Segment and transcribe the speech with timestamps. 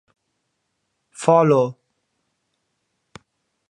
[1.15, 1.77] Follow